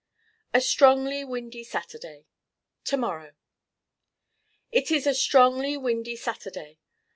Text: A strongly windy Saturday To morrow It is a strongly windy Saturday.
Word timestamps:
A 0.51 0.59
strongly 0.61 1.23
windy 1.23 1.63
Saturday 1.63 2.25
To 2.85 2.97
morrow 2.97 3.33
It 4.71 4.89
is 4.89 5.05
a 5.05 5.13
strongly 5.13 5.77
windy 5.77 6.15
Saturday. 6.15 6.79